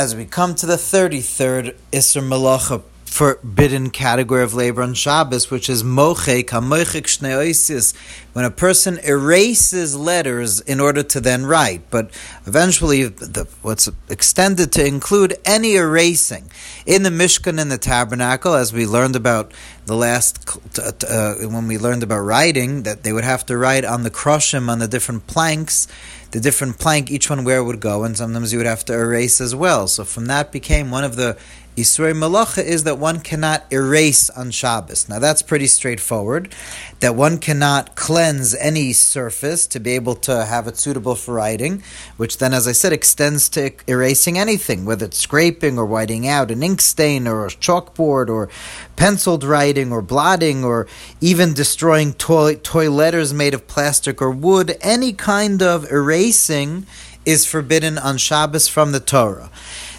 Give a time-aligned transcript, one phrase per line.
[0.00, 5.68] as we come to the 33rd Isser Malacha forbidden category of labor on Shabbos, which
[5.68, 7.92] is mochek, hamochek shneoisis,
[8.32, 11.90] when a person erases letters in order to then write.
[11.90, 12.12] But
[12.46, 16.50] eventually, the, what's extended to include any erasing.
[16.86, 19.52] In the Mishkan and the Tabernacle, as we learned about
[19.86, 20.48] the last,
[20.78, 24.70] uh, when we learned about writing, that they would have to write on the krushim,
[24.70, 25.88] on the different planks,
[26.30, 28.94] the different plank, each one where it would go, and sometimes you would have to
[28.94, 29.88] erase as well.
[29.88, 31.36] So from that became one of the
[31.80, 35.08] Yisrei Malacha is that one cannot erase on Shabbos.
[35.08, 36.54] Now that's pretty straightforward.
[37.00, 41.82] That one cannot cleanse any surface to be able to have it suitable for writing,
[42.18, 46.50] which then, as I said, extends to erasing anything, whether it's scraping or whiting out
[46.50, 48.50] an ink stain or a chalkboard or
[48.96, 50.86] penciled writing or blotting or
[51.22, 54.76] even destroying toy, toy letters made of plastic or wood.
[54.82, 56.86] Any kind of erasing
[57.24, 59.50] is forbidden on Shabbos from the Torah.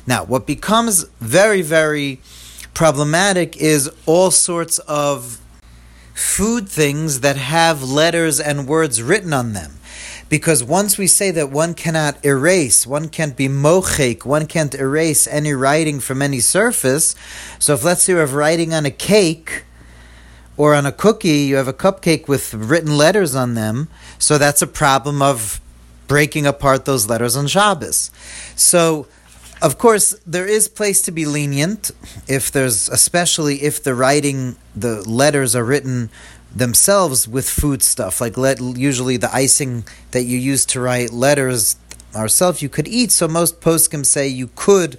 [0.07, 2.19] Now, what becomes very, very
[2.73, 5.39] problematic is all sorts of
[6.13, 9.73] food things that have letters and words written on them.
[10.29, 15.27] Because once we say that one cannot erase, one can't be mochek, one can't erase
[15.27, 17.15] any writing from any surface.
[17.59, 19.65] So if let's say you have writing on a cake
[20.55, 24.61] or on a cookie, you have a cupcake with written letters on them, so that's
[24.61, 25.59] a problem of
[26.07, 28.09] breaking apart those letters on Shabbos.
[28.55, 29.07] So
[29.61, 31.91] of course, there is place to be lenient
[32.27, 36.09] if there's, especially if the writing, the letters are written
[36.53, 38.19] themselves with food stuff.
[38.19, 41.75] Like let, usually the icing that you use to write letters
[42.15, 43.11] ourselves, you could eat.
[43.11, 44.97] So most poskim say you could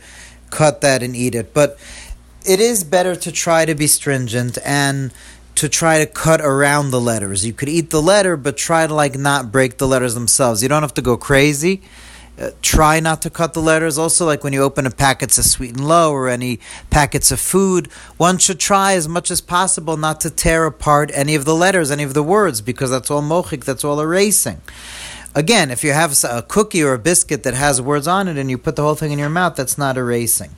[0.50, 1.52] cut that and eat it.
[1.52, 1.76] But
[2.46, 5.12] it is better to try to be stringent and
[5.56, 7.44] to try to cut around the letters.
[7.44, 10.62] You could eat the letter, but try to like not break the letters themselves.
[10.62, 11.82] You don't have to go crazy
[12.38, 13.98] uh, try not to cut the letters.
[13.98, 16.58] Also, like when you open a packets of sweet and low or any
[16.90, 21.34] packets of food, one should try as much as possible not to tear apart any
[21.34, 24.60] of the letters, any of the words, because that's all mochik, that's all erasing.
[25.34, 28.50] Again, if you have a cookie or a biscuit that has words on it and
[28.50, 30.50] you put the whole thing in your mouth, that's not erasing.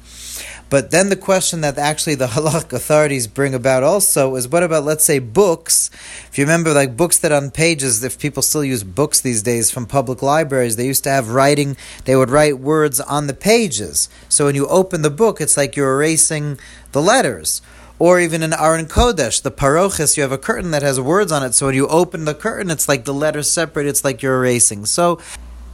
[0.70, 4.84] But then the question that actually the halach authorities bring about also is what about,
[4.84, 5.90] let's say, books?
[6.28, 9.70] If you remember, like books that on pages, if people still use books these days
[9.70, 14.08] from public libraries, they used to have writing, they would write words on the pages.
[14.28, 16.58] So when you open the book, it's like you're erasing
[16.92, 17.62] the letters.
[17.98, 21.44] Or even in Aron Kodesh, the parochis, you have a curtain that has words on
[21.44, 21.54] it.
[21.54, 23.86] So when you open the curtain, it's like the letters separate.
[23.86, 24.84] It's like you're erasing.
[24.86, 25.20] So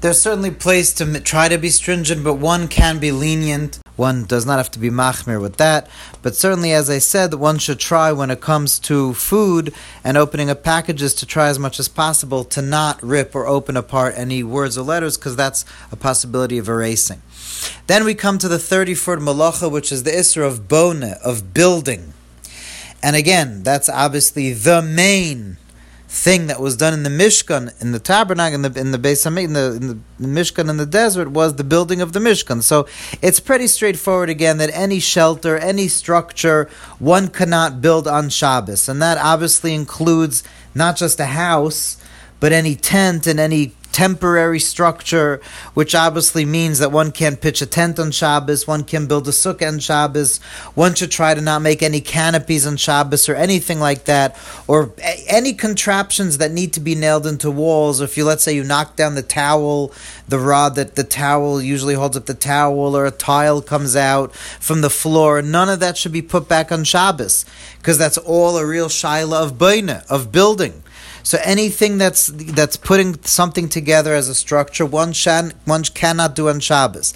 [0.02, 3.80] there's certainly place to try to be stringent, but one can be lenient.
[4.00, 5.86] One does not have to be machmir with that.
[6.22, 10.48] But certainly, as I said, one should try when it comes to food and opening
[10.48, 14.42] up packages to try as much as possible to not rip or open apart any
[14.42, 17.20] words or letters, because that's a possibility of erasing.
[17.88, 22.14] Then we come to the 34th malacha, which is the isra of bone, of building.
[23.02, 25.58] And again, that's obviously the main
[26.12, 29.24] thing that was done in the Mishkan, in the tabernacle, in the in the Beis
[29.24, 29.86] in the, in
[30.18, 32.64] the Mishkan in the desert was the building of the Mishkan.
[32.64, 32.88] So
[33.22, 36.68] it's pretty straightforward again that any shelter, any structure,
[36.98, 40.42] one cannot build on Shabbos, and that obviously includes
[40.74, 41.96] not just a house,
[42.40, 45.40] but any tent and any temporary structure,
[45.74, 49.32] which obviously means that one can't pitch a tent on Shabbos, one can build a
[49.32, 50.38] sukkah on Shabbos,
[50.74, 54.36] one should try to not make any canopies on Shabbos or anything like that,
[54.66, 54.92] or
[55.26, 58.00] any contraptions that need to be nailed into walls.
[58.00, 59.92] If you, let's say, you knock down the towel,
[60.28, 64.34] the rod that the towel usually holds up the towel, or a tile comes out
[64.34, 67.44] from the floor, none of that should be put back on Shabbos,
[67.78, 70.82] because that's all a real shaila of baina, of building.
[71.22, 76.48] So anything that's that's putting something together as a structure, one shan, one cannot do
[76.48, 77.14] on Shabbos.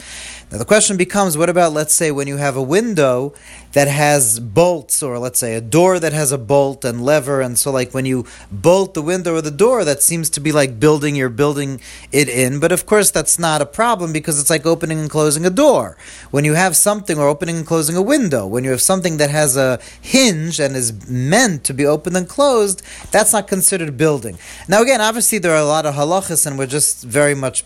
[0.50, 3.34] Now the question becomes, what about let's say when you have a window
[3.74, 7.58] that has bolts, or let's say a door that has a bolt and lever, and
[7.58, 10.80] so like when you bolt the window or the door, that seems to be like
[10.80, 11.80] building, you're building
[12.10, 12.60] it in.
[12.60, 15.96] But of course, that's not a problem because it's like opening and closing a door.
[16.30, 19.30] When you have something, or opening and closing a window, when you have something that
[19.30, 22.80] has a hinge and is meant to be opened and closed,
[23.10, 24.38] that's not considered building.
[24.68, 27.65] Now, again, obviously there are a lot of halachas, and we're just very much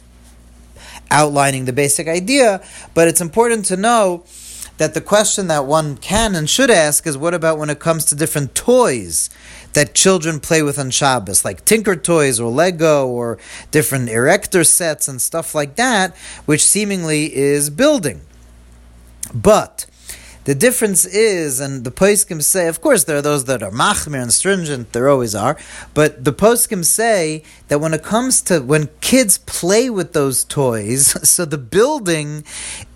[1.10, 2.62] outlining the basic idea,
[2.94, 4.24] but it's important to know
[4.78, 8.04] that the question that one can and should ask is what about when it comes
[8.06, 9.28] to different toys
[9.74, 13.38] that children play with on Shabbos, like Tinker Toys or Lego or
[13.70, 16.16] different erector sets and stuff like that,
[16.46, 18.22] which seemingly is building.
[19.34, 19.86] But
[20.44, 24.22] the difference is, and the poskim say, of course, there are those that are machmir
[24.22, 24.92] and stringent.
[24.92, 25.58] There always are,
[25.92, 31.28] but the poskim say that when it comes to when kids play with those toys,
[31.28, 32.44] so the building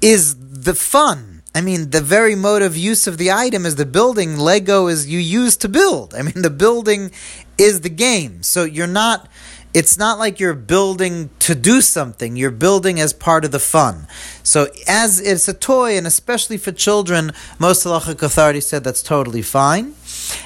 [0.00, 1.31] is the fun.
[1.55, 4.39] I mean, the very mode of use of the item is the building.
[4.39, 6.15] Lego is you use to build.
[6.15, 7.11] I mean, the building
[7.59, 8.43] is the game.
[8.43, 9.29] So you're not
[9.75, 12.37] it's not like you're building to do something.
[12.37, 14.07] You're building as part of the fun.
[14.43, 19.43] So as it's a toy, and especially for children, most halachic authorities said that's totally
[19.43, 19.95] fine.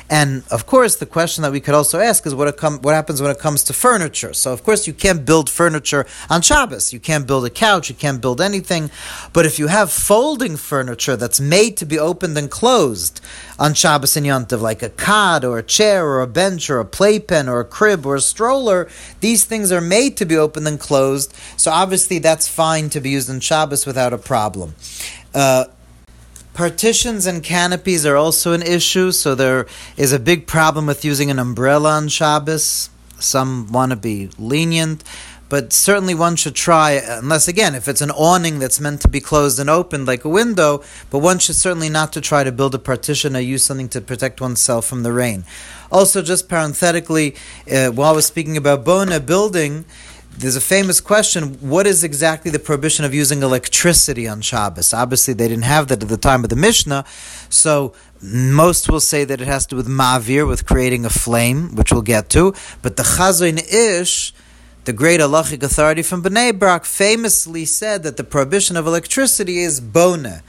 [0.09, 3.21] And of course, the question that we could also ask is what, com- what happens
[3.21, 4.33] when it comes to furniture.
[4.33, 6.93] So, of course, you can't build furniture on Shabbos.
[6.93, 7.89] You can't build a couch.
[7.89, 8.91] You can't build anything.
[9.33, 13.21] But if you have folding furniture that's made to be opened and closed
[13.59, 16.85] on Shabbos and Yontiv, like a cot or a chair or a bench or a
[16.85, 18.89] playpen or a crib or a stroller,
[19.21, 21.35] these things are made to be opened and closed.
[21.57, 24.75] So, obviously, that's fine to be used on Shabbos without a problem.
[25.35, 25.65] Uh,
[26.57, 29.67] Partitions and canopies are also an issue, so there
[29.99, 32.89] is a big problem with using an umbrella on Shabbos.
[33.19, 35.05] Some want to be lenient,
[35.51, 39.21] but certainly one should try, unless again, if it's an awning that's meant to be
[39.21, 42.75] closed and opened like a window, but one should certainly not to try to build
[42.75, 45.45] a partition or use something to protect oneself from the rain.
[45.93, 47.37] Also, just parenthetically,
[47.71, 49.85] uh, while was speaking about Bona building,
[50.39, 54.93] there's a famous question what is exactly the prohibition of using electricity on Shabbos?
[54.93, 57.05] Obviously, they didn't have that at the time of the Mishnah,
[57.49, 61.75] so most will say that it has to do with mavir, with creating a flame,
[61.75, 62.55] which we'll get to.
[62.83, 64.35] But the Chazon Ish,
[64.85, 69.81] the great halachic authority from Bnei Brak, famously said that the prohibition of electricity is
[69.81, 70.43] bona,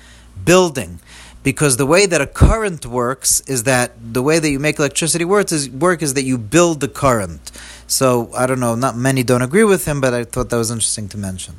[0.43, 0.99] building
[1.47, 5.23] because the way that a current works is that the way that you make electricity
[5.23, 7.51] work is, work is that you build the current.
[7.87, 10.71] So I don't know, not many don't agree with him, but I thought that was
[10.71, 11.55] interesting to mention.